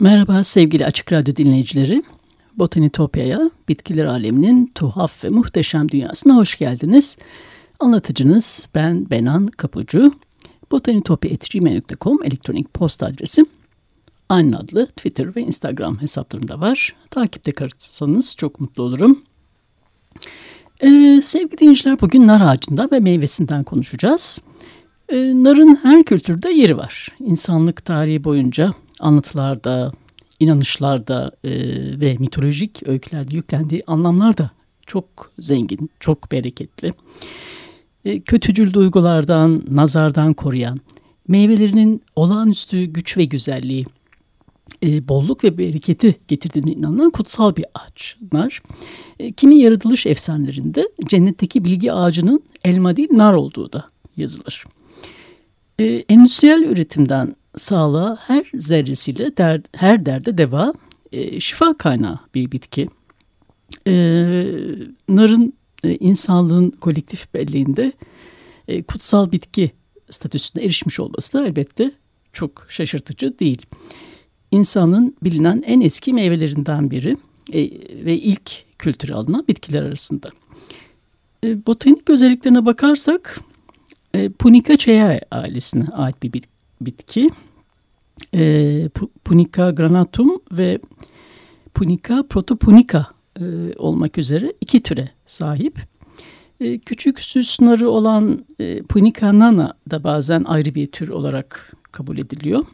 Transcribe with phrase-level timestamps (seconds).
[0.00, 2.02] Merhaba sevgili Açık Radyo dinleyicileri.
[2.56, 7.18] Botanitopya'ya, bitkiler aleminin tuhaf ve muhteşem dünyasına hoş geldiniz.
[7.80, 10.12] Anlatıcınız ben Benan Kapucu.
[10.70, 13.46] Botanitopya.gmail.com elektronik posta adresim.
[14.28, 16.94] Aynı adlı Twitter ve Instagram hesaplarımda var.
[17.10, 19.22] Takipte kalırsanız çok mutlu olurum.
[20.80, 24.40] Ee, sevgili dinleyiciler bugün nar ağacından ve meyvesinden konuşacağız.
[25.08, 27.08] Ee, narın her kültürde yeri var.
[27.20, 29.92] İnsanlık tarihi boyunca anlatılarda,
[30.40, 31.50] inanışlarda e,
[32.00, 34.50] ve mitolojik öykülerde yüklendiği anlamlar da
[34.86, 36.94] çok zengin, çok bereketli.
[38.04, 40.80] E, kötücül duygulardan, nazardan koruyan,
[41.28, 43.86] meyvelerinin olağanüstü güç ve güzelliği,
[44.82, 48.62] e, bolluk ve bereketi getirdiğine inanılan kutsal bir ağaçlar.
[49.18, 53.84] E, kimi yaratılış efsanelerinde cennetteki bilgi ağacının elma değil nar olduğu da
[54.16, 54.64] yazılır.
[55.78, 60.72] E, endüstriyel üretimden sağlığa her zerresiyle der, her derde deva,
[61.12, 62.88] e, şifa kaynağı bir bitki.
[63.86, 63.92] E,
[65.08, 65.52] narın
[65.84, 67.92] e, insanlığın kolektif belleğinde
[68.68, 69.70] e, kutsal bitki
[70.10, 71.90] statüsüne erişmiş olması da elbette
[72.32, 73.66] çok şaşırtıcı değil.
[74.50, 77.16] İnsanın bilinen en eski meyvelerinden biri
[77.52, 77.70] e,
[78.04, 80.30] ve ilk kültüre alınan bitkiler arasında.
[81.44, 83.40] E, botanik özelliklerine bakarsak
[84.14, 86.57] e, Punicaceae ailesine ait bir bitki
[88.34, 88.88] e,
[89.24, 90.78] Punica granatum ve
[91.74, 93.06] Punica protopunica
[93.40, 93.44] e,
[93.76, 95.78] olmak üzere iki türe sahip.
[96.60, 102.18] E, küçük süs narı olan e, Punica nana da bazen ayrı bir tür olarak kabul
[102.18, 102.66] ediliyor.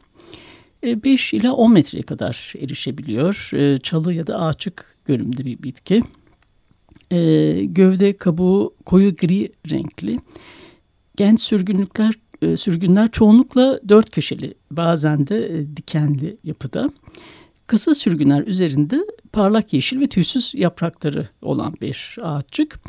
[0.85, 3.51] E, 5 ila 10 metreye kadar erişebiliyor.
[3.55, 6.03] E, çalı ya da ağaçık görünümde bir bitki.
[7.11, 7.19] E,
[7.65, 10.17] gövde kabuğu koyu gri renkli.
[11.17, 16.91] Genç sürgünlükler e, sürgünler çoğunlukla dört köşeli bazen de e, dikenli yapıda.
[17.67, 22.81] Kısa sürgünler üzerinde parlak yeşil ve tüysüz yaprakları olan bir ağaççık.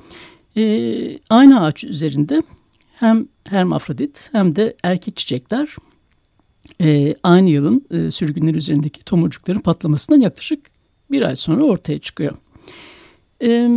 [0.57, 2.43] E, aynı ağaç üzerinde
[2.93, 5.75] hem hermafrodit hem de erkek çiçekler
[6.81, 10.59] e, aynı yılın e, sürgünler üzerindeki tomurcukların patlamasından yaklaşık
[11.11, 12.35] bir ay sonra ortaya çıkıyor.
[13.43, 13.69] E,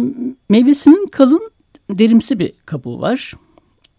[0.48, 1.50] meyvesinin kalın
[1.90, 3.34] derimsi bir kabuğu var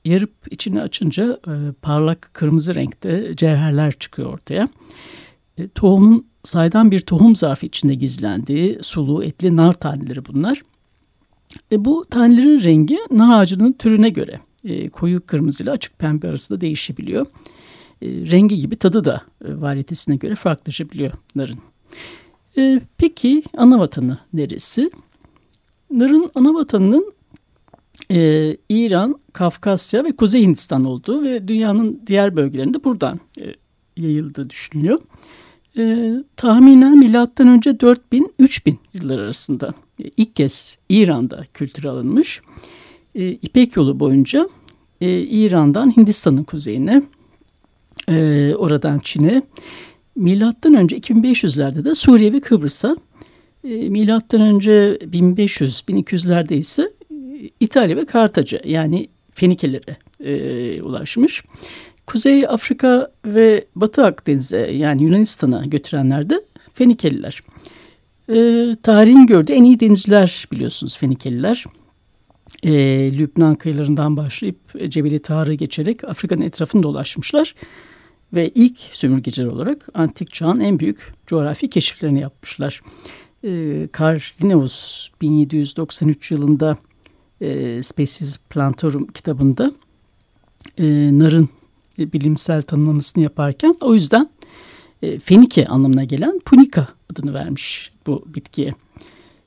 [0.06, 4.70] yarıp içini açınca e, parlak kırmızı renkte cevherler çıkıyor ortaya.
[5.58, 10.62] E, tohumun saydam bir tohum zarfı içinde gizlendiği sulu etli nar taneleri bunlar.
[11.72, 16.62] E, bu tanelerin rengi nar ağacının türüne göre e, koyu kırmızı ile açık pembe arasında
[16.62, 17.26] değişebiliyor.
[18.02, 21.60] E, rengi gibi tadı da e, variyetesine göre farklılaşabiliyor narın.
[22.58, 24.92] E, peki ana vatanı neresi?
[25.92, 27.14] Narın ana vatanının
[28.12, 33.46] e, İran, Kafkasya ve Kuzey Hindistan olduğu ve dünyanın diğer bölgelerinde buradan e,
[33.98, 35.00] yayıldığı düşünülüyor.
[35.78, 39.74] E, tahminen milattan önce 4000-3000 yıllar arasında
[40.04, 42.42] e, ilk kez İran'da kültüre alınmış.
[43.16, 44.50] E, İpek yolu boyunca
[45.02, 47.02] e, İran'dan Hindistan'ın kuzeyine,
[48.10, 49.42] e, oradan Çin'e,
[50.16, 52.96] milattan önce 2500'lerde de Suriye ve Kıbrıs'a,
[53.64, 56.94] e, milattan önce 1500-1200'lerde ise
[57.60, 61.44] İtalya ve Kartaca yani Fenikelere e, ulaşmış.
[62.08, 66.42] Kuzey Afrika ve Batı Akdeniz'e yani Yunanistan'a götürenler de
[66.74, 67.42] Fenikeliler.
[68.30, 71.64] E, tarihin gördüğü en iyi denizciler biliyorsunuz Fenikeliler.
[72.64, 72.72] E,
[73.18, 74.58] Lübnan kıyılarından başlayıp
[74.92, 77.56] Cebeli Tarık'ı geçerek Afrika'nın etrafını dolaşmışlar.
[78.34, 82.82] Ve ilk sömürgeciler olarak antik çağın en büyük coğrafi keşiflerini yapmışlar.
[83.44, 83.50] E,
[84.42, 86.78] Linnaeus 1793 yılında
[87.42, 89.72] e, Species Plantorum kitabında
[90.78, 90.84] e,
[91.20, 91.50] narın
[92.00, 94.30] e, bilimsel tanımlamasını yaparken o yüzden
[95.02, 98.74] e, Fenike anlamına gelen Punica adını vermiş bu bitkiye.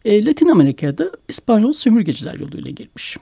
[0.05, 3.17] E, Latin Amerika'da İspanyol sömürgeciler yoluyla girmiş.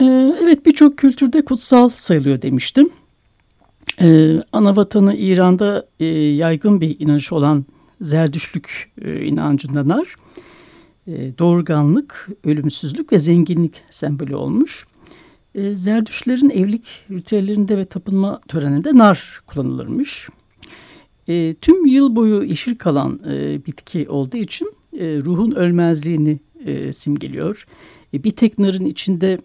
[0.00, 0.04] E,
[0.42, 2.90] evet birçok kültürde kutsal sayılıyor demiştim.
[4.00, 7.64] E, ana vatanı İran'da e, yaygın bir inanış olan
[8.00, 10.14] Zerdüşlük e, inancında nar
[11.38, 14.86] doğurganlık, ölümsüzlük ve zenginlik sembolü olmuş.
[15.54, 20.28] E, Zerdüşlerin evlilik ritüellerinde ve tapınma törenlerinde nar kullanılırmış.
[21.28, 27.66] E, tüm yıl boyu yeşil kalan e, bitki olduğu için e, ruhun ölmezliğini e, simgeliyor.
[28.14, 29.38] E, bir tek narın içinde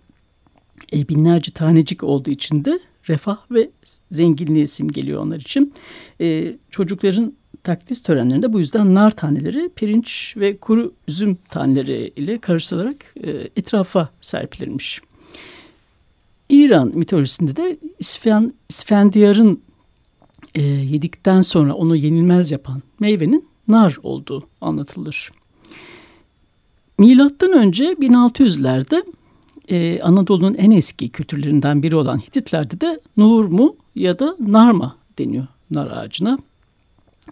[0.93, 3.69] e, binlerce tanecik olduğu için de refah ve
[4.09, 5.73] zenginliği simgeliyor onlar için.
[6.21, 7.33] E, çocukların
[7.63, 14.09] takdis törenlerinde bu yüzden nar taneleri pirinç ve kuru üzüm taneleri ile karıştırılarak e, etrafa
[14.21, 15.01] serpilirmiş.
[16.49, 19.61] İran mitolojisinde de İsfen, İsfendiyar'ın
[20.55, 25.31] e, yedikten sonra onu yenilmez yapan meyvenin nar olduğu anlatılır.
[26.97, 29.03] Milattan önce 1600'lerde
[29.69, 35.87] e, Anadolu'nun en eski kültürlerinden biri olan Hititlerde de Nurmu ya da Narma deniyor nar
[35.87, 36.39] ağacına.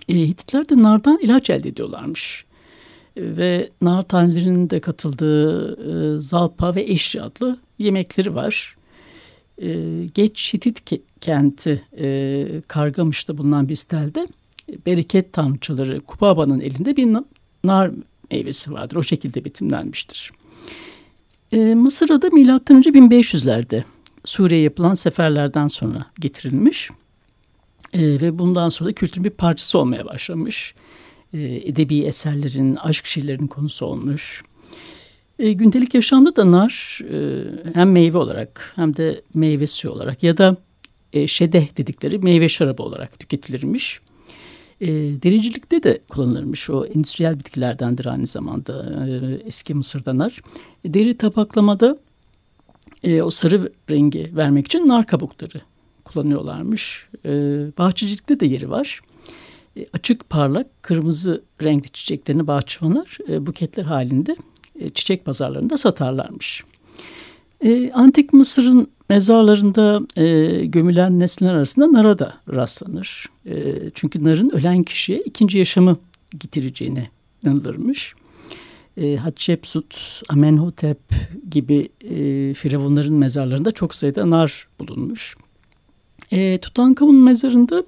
[0.09, 2.45] E, Hititler de nardan ilaç elde ediyorlarmış.
[3.17, 5.73] E, ve nar tanelerinin de katıldığı
[6.15, 8.75] e, zalpa ve eşri adlı yemekleri var.
[9.61, 9.77] E,
[10.13, 14.27] geç Hitit ke kenti e, Kargamış'ta bulunan bir stelde
[14.85, 17.17] bereket tanrıçaları Kupaba'nın elinde bir
[17.63, 17.91] nar
[18.31, 18.95] meyvesi vardır.
[18.95, 20.31] O şekilde betimlenmiştir.
[21.51, 22.27] E, Mısır'a da
[22.69, 23.83] önce 1500'lerde
[24.25, 26.89] Suriye'ye yapılan seferlerden sonra getirilmiş.
[27.93, 30.73] E, ve bundan sonra da kültürün bir parçası olmaya başlamış.
[31.33, 34.43] E, edebi eserlerin, aşk şiirlerinin konusu olmuş.
[35.39, 37.43] E, gündelik yaşamda da nar e,
[37.73, 40.57] hem meyve olarak hem de meyve suyu olarak ya da
[41.13, 43.99] e, şedeh dedikleri meyve şarabı olarak tüketilirmiş.
[44.81, 44.87] E,
[45.23, 46.69] dericilikte de kullanılırmış.
[46.69, 50.41] O endüstriyel bitkilerdendir aynı zamanda e, eski Mısır'da nar.
[50.83, 51.97] E, deri tabaklamada
[53.03, 55.61] e, o sarı rengi vermek için nar kabukları
[56.13, 57.07] kullanıyorlarmış.
[57.25, 57.29] E,
[57.77, 59.01] bahçecilikte de yeri var.
[59.77, 64.35] E, açık parlak kırmızı renkli çiçeklerini bahçıvanlar e, buketler halinde
[64.79, 66.63] e, çiçek pazarlarında satarlarmış.
[67.61, 73.25] E, Antik Mısır'ın mezarlarında e, gömülen nesneler arasında nara da rastlanır.
[73.45, 73.55] E,
[73.93, 75.97] çünkü narın ölen kişiye ikinci yaşamı
[76.39, 77.09] getireceğine
[77.43, 78.13] inanılırmış.
[78.97, 80.99] E, Hatshepsut, Amenhotep
[81.51, 85.35] gibi e, firavunların mezarlarında çok sayıda nar bulunmuş.
[86.31, 87.83] E, Tutankamun mezarında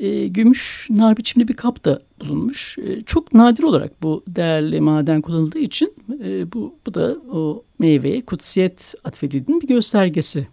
[0.00, 2.78] e, gümüş nar biçimli bir kap da bulunmuş.
[2.78, 5.94] E, çok nadir olarak bu değerli maden kullanıldığı için
[6.24, 10.48] e, bu, bu da o meyveye kutsiyet atfedildiğinin bir göstergesi.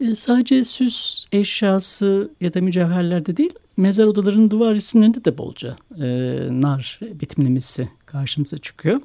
[0.00, 6.06] E, sadece süs eşyası ya da mücevherlerde değil, mezar odalarının duvar resimlerinde de bolca e,
[6.50, 9.00] nar betimlemesi karşımıza çıkıyor.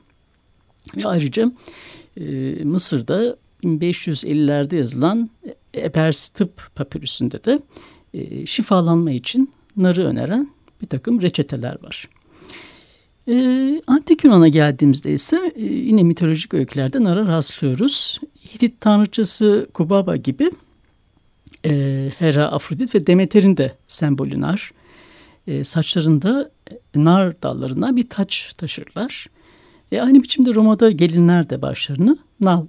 [0.98, 1.52] Ve ayrıca
[2.18, 2.24] e,
[2.64, 5.30] Mısır'da 1550'lerde yazılan
[5.78, 7.60] Ebers tıp papirüsünde de
[8.14, 10.50] e, şifalanma için narı öneren
[10.82, 12.10] bir takım reçeteler var.
[13.28, 18.20] E, Antik Yunan'a geldiğimizde ise e, yine mitolojik öykülerde nara rastlıyoruz.
[18.54, 20.52] Hitit tanrıçası Kubaba gibi
[21.66, 24.72] e, Hera, Afrodit ve Demeter'in de sembolü nar.
[25.48, 26.52] E, saçlarında
[26.96, 29.28] nar dallarından bir taç taşırlar.
[29.92, 32.66] E, aynı biçimde Roma'da gelinler de başlarını nal,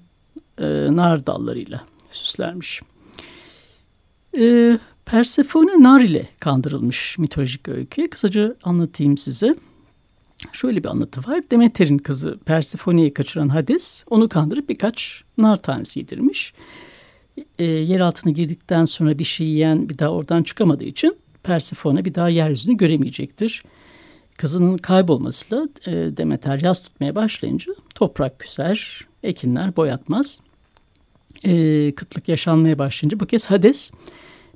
[0.59, 2.83] e, nar dallarıyla süslermiş.
[4.39, 9.55] E, Persefone nar ile kandırılmış mitolojik öyküye kısaca anlatayım size.
[10.53, 11.43] Şöyle bir anlatı var.
[11.51, 16.53] Demeter'in kızı Persefone'yi kaçıran Hades onu kandırıp birkaç nar tanesi yedirmiş.
[17.59, 22.15] E, yer altına girdikten sonra bir şey yiyen bir daha oradan çıkamadığı için Persefone bir
[22.15, 23.65] daha yeryüzünü göremeyecektir.
[24.37, 30.41] Kızının kaybolmasıyla e, Demeter yaz tutmaya başlayınca toprak küser, ekinler boyatmaz.
[31.45, 33.91] E, kıtlık yaşanmaya başlayınca bu kez Hades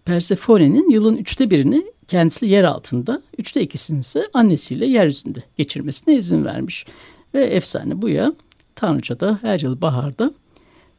[0.05, 6.87] Persephone'nin yılın üçte birini kendisi yer altında, üçte ikisini ise annesiyle yeryüzünde geçirmesine izin vermiş.
[7.35, 8.33] Ve efsane bu ya
[8.75, 10.33] Tanrıça da her yıl baharda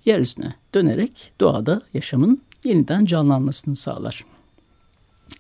[0.05, 4.25] yeryüzüne dönerek doğada yaşamın yeniden canlanmasını sağlar.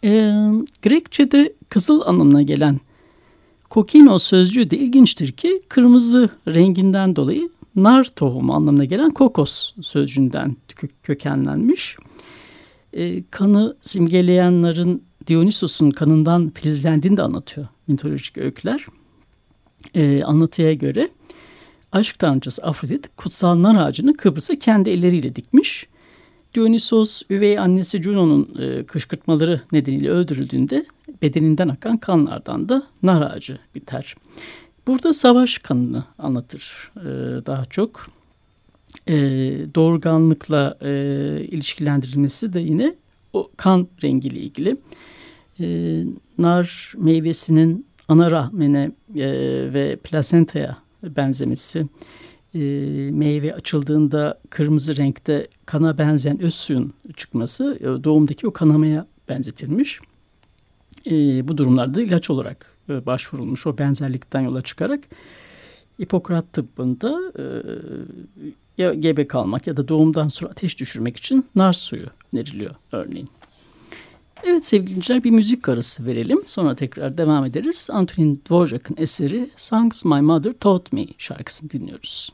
[0.03, 0.33] Ee,
[0.81, 2.79] Grekçe'de kızıl anlamına gelen
[3.69, 10.55] kokino sözcüğü de ilginçtir ki kırmızı renginden dolayı nar tohumu anlamına gelen kokos sözcüğünden
[11.03, 11.97] kökenlenmiş
[12.93, 18.85] e, kanı simgeleyenlerin Dionysos'un kanından filizlendiğini de anlatıyor mitolojik öyküler.
[19.95, 21.09] E, anlatıya göre
[21.91, 25.87] aşk tanrıçası Afrodit kutsal nar ağacını Kıbrıs'a kendi elleriyle dikmiş.
[26.53, 30.85] Dionysos üvey annesi Juno'nun e, kışkırtmaları nedeniyle öldürüldüğünde
[31.21, 34.15] bedeninden akan kanlardan da nar ağacı biter.
[34.87, 37.05] Burada savaş kanını anlatır e,
[37.45, 38.07] daha çok
[39.07, 39.15] e,
[39.75, 40.91] doğurganlıkla e,
[41.47, 42.95] ilişkilendirilmesi de yine
[43.33, 44.77] o kan rengiyle ilgili.
[45.59, 46.03] E,
[46.37, 49.27] nar meyvesinin ana rahmine e,
[49.73, 51.87] ve plasentaya benzemesi,
[52.55, 52.59] e,
[53.11, 59.99] meyve açıldığında kırmızı renkte kana benzeyen öz suyun çıkması e, doğumdaki o kanamaya benzetilmiş.
[61.11, 64.99] E, bu durumlarda ilaç olarak e, başvurulmuş o benzerlikten yola çıkarak
[66.01, 67.43] Hipokrat tıbbında e,
[68.81, 73.29] ya gebe kalmak ya da doğumdan sonra ateş düşürmek için nar suyu öneriliyor örneğin.
[74.43, 76.41] Evet sevgili dinleyiciler bir müzik arası verelim.
[76.45, 77.89] Sonra tekrar devam ederiz.
[77.91, 82.33] Antonin Dvorak'ın eseri Songs My Mother Taught Me şarkısını dinliyoruz.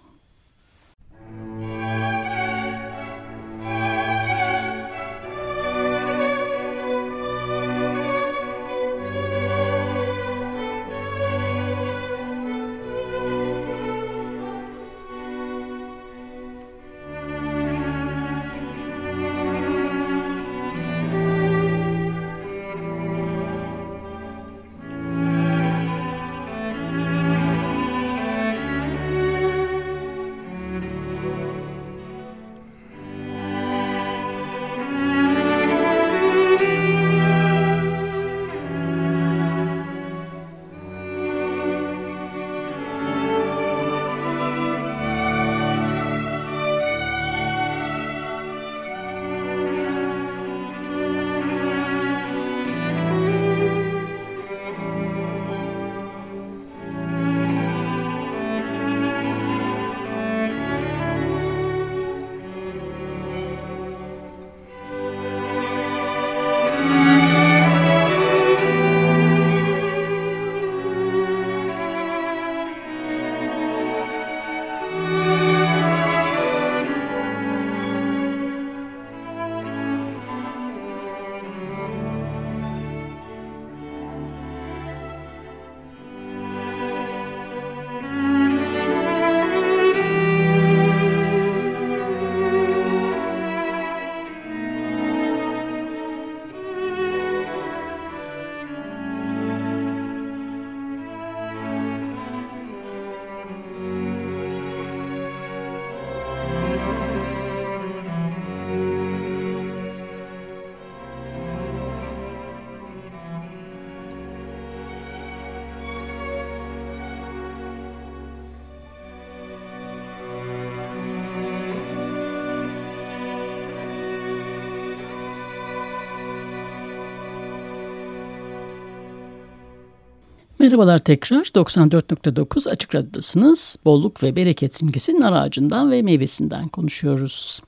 [130.67, 133.77] Merhabalar tekrar 94.9 Açık Radyo'dasınız.
[133.85, 137.61] Bolluk ve bereket simgesi nar ağacından ve meyvesinden konuşuyoruz.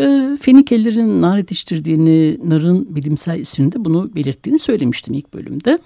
[0.00, 5.78] E, Fenikelilerin nar yetiştirdiğini, narın bilimsel isminde bunu belirttiğini söylemiştim ilk bölümde.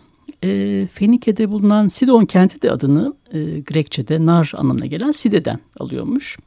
[0.45, 6.39] E, Fenike'de bulunan Sidon kenti de adını e, Grekçe'de nar anlamına gelen Side'den alıyormuş.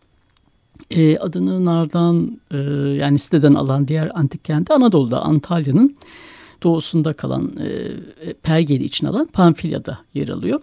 [0.91, 2.57] E, adını nardan e,
[2.99, 5.97] yani Side'den alan diğer antik kenti Anadolu'da Antalya'nın
[6.63, 10.61] doğusunda kalan e, Pergeli için alan Pamfilya'da yer alıyor.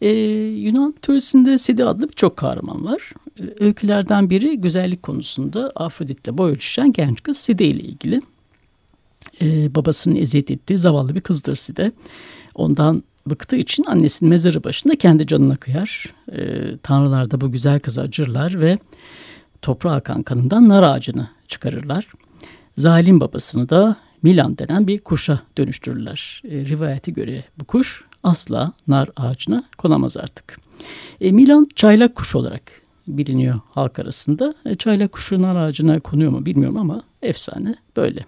[0.00, 0.08] E,
[0.56, 3.12] Yunan mitolojisinde Side adlı birçok kahraman var.
[3.40, 8.20] E, öykülerden biri güzellik konusunda Afrodit'le boy ölçüşen genç kız Side ile ilgili.
[9.42, 11.92] E, babasının eziyet ettiği zavallı bir kızdır Side.
[12.54, 16.14] Ondan bıktığı için annesinin mezarı başında kendi canına kıyar.
[16.32, 16.38] E,
[16.82, 18.78] tanrılar da bu güzel kızı acırlar ve
[19.62, 22.06] toprağa akan kanından nar ağacını çıkarırlar.
[22.76, 26.42] Zalim babasını da Milan denen bir kuşa dönüştürürler.
[26.44, 30.60] E, rivayete göre bu kuş asla nar ağacına konamaz artık.
[31.20, 32.62] E, Milan çaylak kuş olarak
[33.08, 34.54] biliniyor halk arasında.
[34.66, 38.20] E, çaylak kuşu nar ağacına konuyor mu bilmiyorum ama efsane böyle.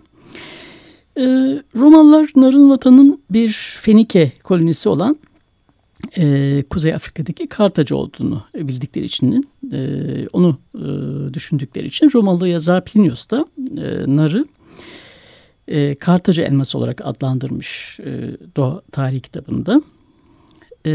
[1.16, 1.24] E,
[1.76, 5.16] Romalılar narın vatanın bir Fenike kolonisi olan
[6.18, 9.78] e, Kuzey Afrika'daki Kartaca olduğunu bildikleri için e,
[10.32, 10.84] onu e,
[11.34, 14.44] düşündükleri için Romalı yazar Plinius da e, narı
[15.72, 19.82] e, Kartaca elması olarak adlandırmış e, Doğa Tarih kitabında.
[20.86, 20.92] E,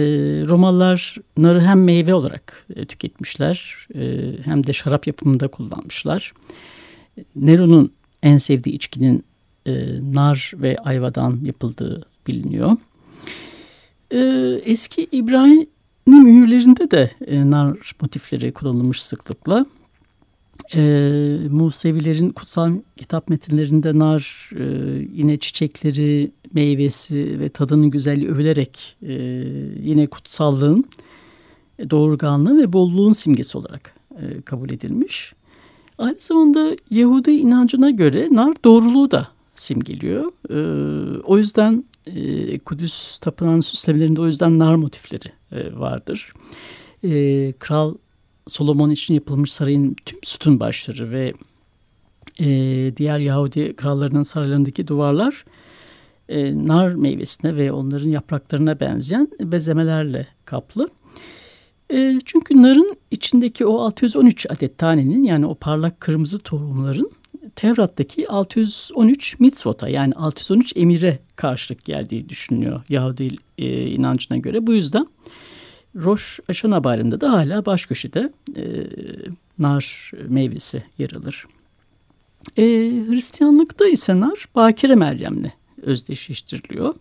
[0.47, 6.33] Romalılar narı hem meyve olarak e, tüketmişler e, hem de şarap yapımında kullanmışlar.
[7.35, 7.91] Nero'nun
[8.23, 9.23] en sevdiği içkinin
[9.65, 9.73] e,
[10.13, 12.77] nar ve ayvadan yapıldığı biliniyor.
[14.11, 14.19] E,
[14.65, 15.67] eski İbrani
[16.07, 19.65] mühürlerinde de e, nar motifleri kullanılmış sıklıkla
[20.75, 20.81] e,
[21.49, 24.63] Musevilerin kutsal kitap metinlerinde nar, e,
[25.13, 29.13] yine çiçekleri, meyvesi ve tadının güzelliği övülerek e,
[29.83, 30.85] yine kutsallığın,
[31.89, 35.33] doğurganlığın ve bolluğun simgesi olarak e, kabul edilmiş.
[35.97, 40.31] Aynı zamanda Yahudi inancına göre nar doğruluğu da simgeliyor.
[40.49, 40.59] E,
[41.19, 46.33] o yüzden e, Kudüs tapınağının süslemelerinde o yüzden nar motifleri e, vardır.
[47.03, 47.95] E, Kral
[48.47, 51.33] Solomon için yapılmış sarayın tüm sütun başları ve
[52.39, 52.47] e,
[52.97, 55.45] diğer Yahudi krallarının saraylarındaki duvarlar
[56.29, 60.89] e, nar meyvesine ve onların yapraklarına benzeyen bezemelerle kaplı.
[61.93, 67.11] E, çünkü narın içindeki o 613 adet tanenin yani o parlak kırmızı tohumların
[67.55, 74.67] Tevrat'taki 613 mitzvota yani 613 emire karşılık geldiği düşünülüyor Yahudi e, inancına göre.
[74.67, 75.07] Bu yüzden
[75.97, 78.63] Roş Aşana Bayramı'nda da hala baş köşede e,
[79.59, 81.47] nar meyvesi yer alır.
[82.57, 82.63] E,
[83.09, 85.51] Hristiyanlıkta ise nar Bakire Meryem'le
[85.81, 86.95] özdeşleştiriliyor.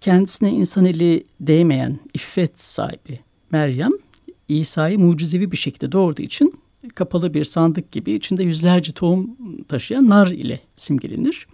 [0.00, 3.92] Kendisine insan eli değmeyen iffet sahibi Meryem,
[4.48, 6.54] İsa'yı mucizevi bir şekilde doğurduğu için
[6.94, 9.36] kapalı bir sandık gibi içinde yüzlerce tohum
[9.68, 11.46] taşıyan nar ile simgelenir.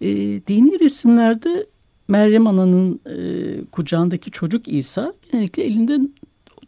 [0.00, 0.08] E,
[0.46, 1.66] dini resimlerde
[2.08, 6.00] Meryem Ana'nın e, kucağındaki çocuk İsa genellikle elinde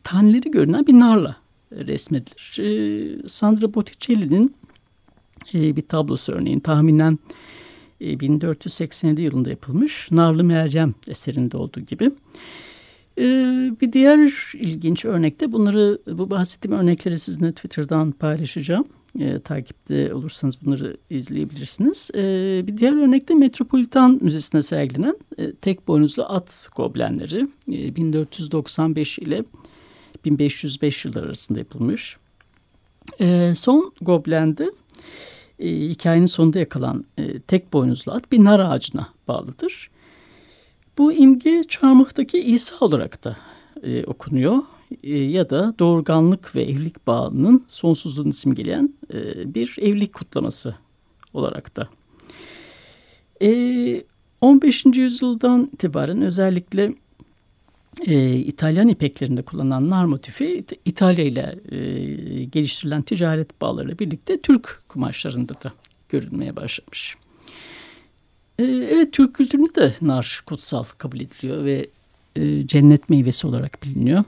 [0.05, 1.37] taneleri görünen bir narla
[1.73, 2.59] resmedilir.
[2.59, 4.55] E, Sandra Botticelli'nin
[5.55, 7.19] e, bir tablosu örneğin tahminen
[8.01, 12.11] e, 1487 yılında yapılmış Narlı Meryem eserinde olduğu gibi.
[13.19, 13.23] Ee,
[13.81, 18.85] bir diğer ilginç örnekte bunları bu bahsettiğim örnekleri sizinle Twitter'dan paylaşacağım.
[19.19, 22.11] E, takipte olursanız bunları izleyebilirsiniz.
[22.15, 22.21] E,
[22.67, 29.45] bir diğer örnekte Metropolitan Müzesi'nde sergilenen e, tek boynuzlu at goblenleri e, 1495 ile
[30.25, 32.17] 1505 yıllar arasında yapılmış.
[33.21, 34.71] E, son goblende
[35.59, 39.91] e, hikayenin sonunda yakalan e, tek boynuzlu at bir nar ağacına bağlıdır.
[40.99, 43.37] Bu imge çarmıhtaki İsa olarak da
[43.83, 44.59] e, okunuyor
[45.03, 50.75] e, ya da doğurganlık ve evlilik bağının sonsuzluğunu simgeleyen e, bir evlilik kutlaması
[51.35, 51.89] olarak da.
[53.43, 54.03] E,
[54.41, 54.85] 15.
[54.85, 56.95] yüzyıldan itibaren özellikle
[58.07, 61.79] e, İtalyan ipeklerinde kullanılan nar motifi İtalya ile e,
[62.45, 65.73] geliştirilen ticaret bağları birlikte Türk kumaşlarında da
[66.09, 67.17] görülmeye başlamış.
[68.59, 71.87] Evet Türk kültüründe de nar kutsal kabul ediliyor ve
[72.37, 74.25] e, cennet meyvesi olarak biliniyor.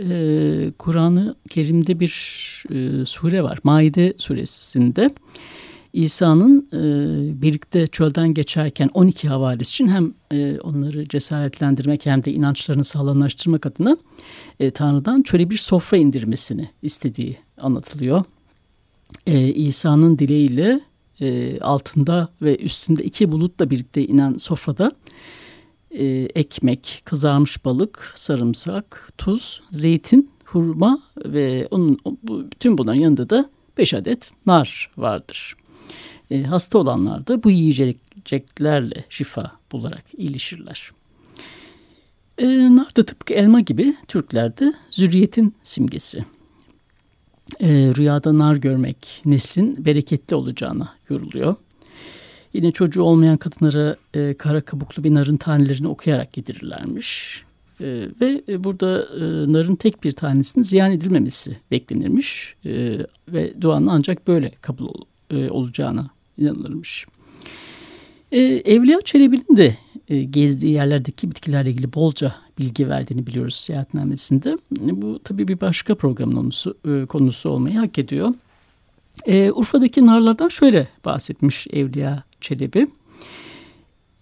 [0.00, 2.12] E, Kur'an-ı Kerim'de bir
[2.70, 3.58] e, sure var.
[3.64, 5.10] Maide suresinde
[5.92, 12.84] İsa'nın e, birlikte çölden geçerken 12 havalisi için hem e, onları cesaretlendirmek hem de inançlarını
[12.84, 13.96] sağlamlaştırmak adına
[14.60, 18.24] e, Tanrı'dan çöle bir sofra indirmesini istediği anlatılıyor.
[19.26, 20.80] E, İsa'nın dileğiyle
[21.20, 24.92] e, altında ve üstünde iki bulutla birlikte inen sofrada
[25.98, 26.04] e,
[26.34, 33.94] ekmek, kızarmış balık, sarımsak, tuz, zeytin, hurma ve onun bu, bütün bunların yanında da beş
[33.94, 35.56] adet nar vardır.
[36.30, 40.90] E, hasta olanlar da bu yiyeceklerle şifa bularak iyileşirler.
[42.38, 46.24] E, nar da tıpkı elma gibi Türklerde zürriyetin simgesi
[47.60, 51.54] e, rüyada nar görmek neslin bereketli olacağına yoruluyor.
[52.54, 57.42] Yine çocuğu olmayan kadınlara e, kara kabuklu bir narın tanelerini okuyarak yedirirlermiş.
[57.80, 57.86] E,
[58.20, 62.54] ve e, burada e, narın tek bir tanesinin ziyan edilmemesi beklenirmiş.
[62.64, 67.06] E, ve duanın ancak böyle kabul ol, e, olacağına inanılırmış.
[68.32, 69.76] E, Evliya Çelebi'nin de
[70.08, 74.58] e, gezdiği yerlerdeki bitkilerle ilgili bolca bilgi verdiğini biliyoruz seyahatnamesinde.
[74.80, 78.34] Bu tabii bir başka programın konusu, e, konusu olmayı hak ediyor.
[79.26, 82.86] E, Urfa'daki narlardan şöyle bahsetmiş Evliya Çelebi.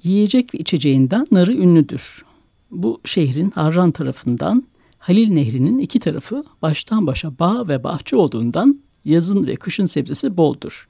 [0.03, 2.25] Yiyecek ve içeceğinden narı ünlüdür.
[2.71, 4.65] Bu şehrin Harran tarafından
[4.99, 10.89] Halil Nehri'nin iki tarafı baştan başa bağ ve bahçe olduğundan yazın ve kışın sebzesi boldur.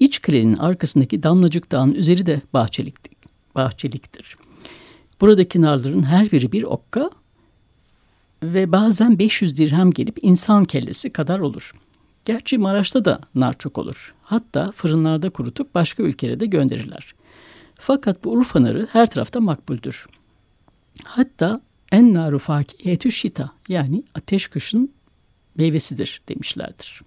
[0.00, 3.12] İç kalenin arkasındaki Damlacık Dağı'nın üzeri de bahçeliktir.
[3.54, 4.36] bahçeliktir.
[5.20, 7.10] Buradaki narların her biri bir okka
[8.42, 11.72] ve bazen 500 dirhem gelip insan kellesi kadar olur.
[12.24, 14.14] Gerçi Maraş'ta da nar çok olur.
[14.22, 17.14] Hatta fırınlarda kurutup başka ülkelere de gönderirler.
[17.74, 20.06] Fakat bu Urfa narı her tarafta makbuldür.
[21.04, 21.60] Hatta
[21.92, 24.92] en naru fakiyetü şita yani ateş kışın
[25.56, 27.02] meyvesidir demişlerdir.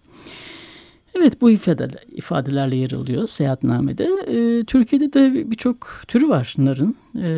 [1.15, 4.10] Evet bu ifadeler, ifadelerle yer alıyor seyahatnamede.
[4.27, 6.95] E, Türkiye'de de birçok türü var narın.
[7.15, 7.30] E,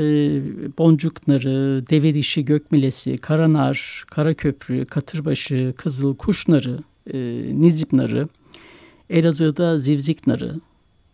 [0.78, 6.80] boncuk narı, deve dişi, gökmilesi, karanar, karaköprü, katırbaşı, kızıl kuş narı,
[7.13, 7.19] e,
[7.62, 8.28] nizip narı,
[9.10, 10.56] Elazığ'da zivzik narı,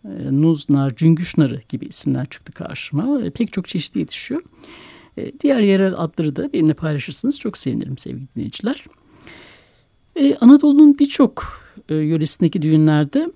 [0.05, 3.21] e, nuz nar, cüngüş narı gibi isimler çıktı karşıma.
[3.21, 4.41] E, pek çok çeşitli yetişiyor.
[5.17, 8.85] E, diğer yerel adları da benimle paylaşırsanız çok sevinirim sevgili dinleyiciler.
[10.15, 13.31] E, Anadolu'nun birçok e, yöresindeki düğünlerde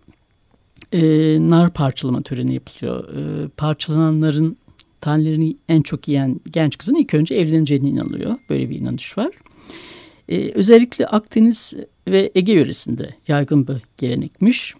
[0.91, 1.01] e,
[1.49, 3.15] nar parçalama töreni yapılıyor.
[3.15, 4.57] E, parçalananların
[5.01, 8.35] tanelerini en çok yiyen genç kızın ilk önce evleneceğine inanılıyor.
[8.49, 9.31] Böyle bir inanış var.
[10.29, 11.73] Ee, özellikle Akdeniz
[12.11, 14.75] ve Ege yöresinde yaygın bir gelenekmiş.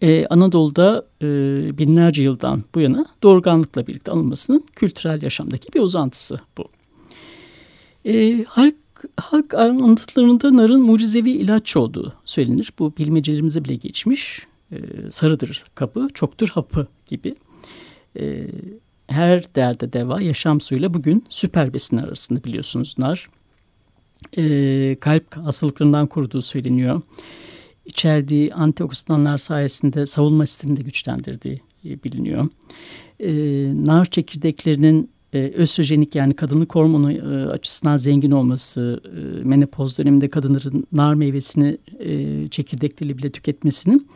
[0.00, 1.26] Ee, Anadolu'da e,
[1.78, 6.68] binlerce yıldan bu yana doğurganlıkla birlikte anılmasının kültürel yaşamdaki bir uzantısı bu.
[8.06, 8.74] Ee, halk
[9.16, 12.72] halk anlatılarında narın mucizevi ilaç olduğu söylenir.
[12.78, 14.46] Bu bilmecelerimize bile geçmiş.
[14.72, 14.76] Ee,
[15.10, 17.34] sarıdır kapı, çoktur hapı gibi.
[18.20, 18.46] Ee,
[19.08, 23.28] her derde deva yaşam suyuyla bugün süper besin arasında biliyorsunuz nar.
[24.38, 27.02] Ee, kalp hastalıklarından koruduğu söyleniyor.
[27.86, 32.48] İçerdiği antioksidanlar sayesinde savunma sistemini de güçlendirdiği e, biliniyor.
[33.20, 33.32] Ee,
[33.86, 40.86] nar çekirdeklerinin e, östrojenik yani kadınlık hormonu e, açısından zengin olması, e, menopoz döneminde kadınların
[40.92, 44.08] nar meyvesini e, çekirdekleriyle bile tüketmesinin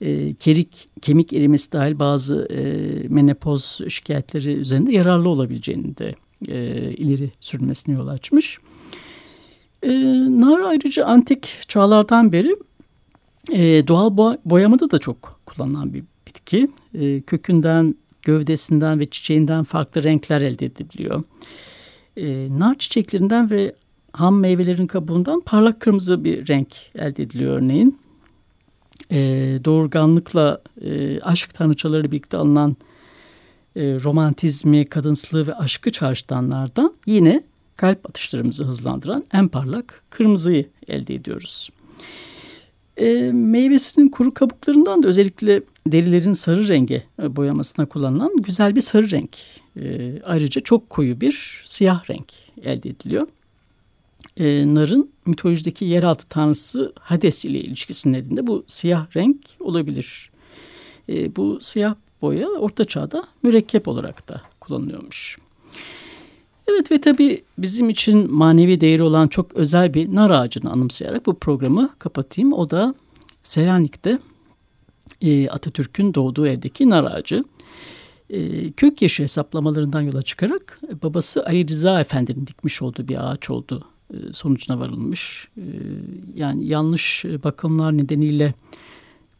[0.00, 2.62] e, kerik, kemik erimesi dahil bazı e,
[3.08, 6.14] menopoz şikayetleri üzerinde yararlı olabileceğini de
[6.48, 8.58] e, ileri sürülmesine yol açmış.
[9.86, 9.92] E,
[10.40, 12.56] nar ayrıca antik çağlardan beri
[13.52, 16.70] e, doğal boyamada da çok kullanılan bir bitki.
[16.94, 21.24] E, kökünden gövdesinden ve çiçeğinden farklı renkler elde edilebiliyor.
[22.16, 23.74] E, nar çiçeklerinden ve
[24.12, 27.98] ham meyvelerin kabuğundan parlak kırmızı bir renk elde ediliyor örneğin.
[29.12, 29.18] E,
[29.64, 32.76] doğurganlıkla e, aşk tanrıçaları birlikte alınan
[33.76, 37.42] e, romantizmi, kadınsılığı ve aşkı çağrıştıranlardan yine
[37.76, 41.70] kalp atışlarımızı hızlandıran en parlak kırmızıyı elde ediyoruz.
[42.96, 49.10] E, meyvesinin kuru kabuklarından da özellikle derilerin sarı rengi e, boyamasına kullanılan güzel bir sarı
[49.10, 49.36] renk.
[49.80, 53.26] E, ayrıca çok koyu bir siyah renk elde ediliyor.
[54.36, 60.30] E, narın mitolojideki yeraltı tanrısı Hades ile ilişkisi nedeniyle bu siyah renk olabilir.
[61.08, 65.38] E, bu siyah boya orta çağda mürekkep olarak da kullanılıyormuş.
[66.68, 71.34] Evet ve tabii bizim için manevi değeri olan çok özel bir nar ağacını anımsayarak bu
[71.34, 72.52] programı kapatayım.
[72.52, 72.94] O da
[73.42, 74.18] Selanik'te
[75.22, 77.44] e, Atatürk'ün doğduğu evdeki nar ağacı.
[78.30, 83.50] E, kök yaşı hesaplamalarından yola çıkarak e, babası Ali Rıza Efendi'nin dikmiş olduğu bir ağaç
[83.50, 85.48] oldu e, sonucuna varılmış.
[85.56, 85.64] E,
[86.34, 88.54] yani yanlış bakımlar nedeniyle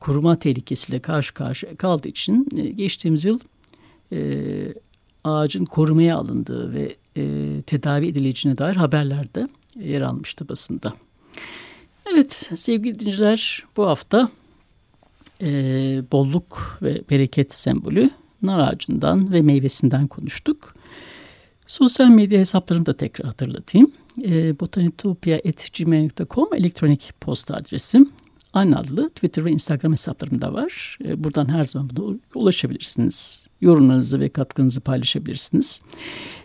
[0.00, 3.38] kuruma tehlikesiyle karşı karşıya kaldığı için e, geçtiğimiz yıl
[4.12, 4.18] e,
[5.24, 7.22] ağacın korumaya alındığı ve e,
[7.62, 9.48] tedavi edileceğine dair haberlerde
[9.80, 10.92] yer almıştı basında.
[12.12, 14.28] Evet sevgili dinleyiciler bu hafta
[15.42, 15.48] e,
[16.12, 18.10] bolluk ve bereket sembolü
[18.42, 20.74] nar ağacından ve meyvesinden konuştuk.
[21.66, 23.92] Sosyal medya hesaplarını da tekrar hatırlatayım.
[24.24, 28.12] E, botanitopia.gmail.com elektronik posta adresim.
[28.52, 30.98] Aynı adlı Twitter ve Instagram hesaplarım da var.
[31.04, 33.46] E, buradan her zaman buna ulaşabilirsiniz.
[33.60, 35.82] Yorumlarınızı ve katkınızı paylaşabilirsiniz.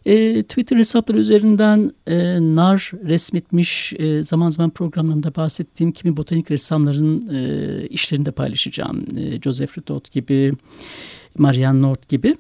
[0.05, 2.15] E, Twitter hesapları üzerinden e,
[2.55, 7.27] nar resmetmiş e, zaman zaman programlarımda bahsettiğim kimi botanik ressamların
[7.87, 9.05] işlerini de paylaşacağım.
[9.17, 10.53] E, Joseph Ritot gibi,
[11.37, 12.37] Marianne Nord gibi.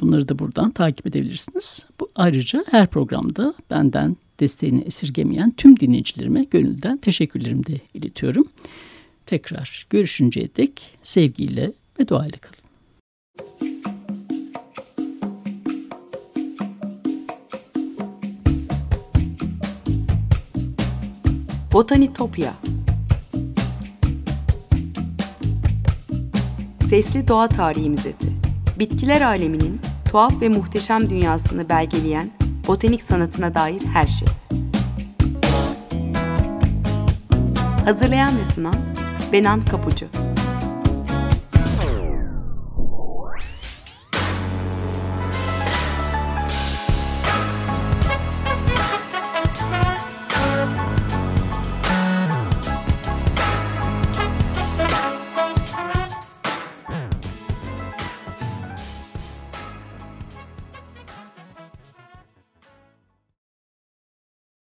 [0.00, 1.86] Bunları da buradan takip edebilirsiniz.
[2.00, 8.44] Bu ayrıca her programda benden desteğini esirgemeyen tüm dinleyicilerime gönülden teşekkürlerimi de iletiyorum.
[9.26, 12.60] Tekrar görüşünceye dek sevgiyle ve duayla kalın.
[21.72, 22.54] Botanitopya
[26.88, 28.28] Sesli Doğa Tarihi Müzesi
[28.78, 34.28] Bitkiler aleminin tuhaf ve muhteşem dünyasını belgeleyen botanik sanatına dair her şey.
[37.84, 38.76] Hazırlayan ve sunan
[39.32, 40.06] Benan Kapucu.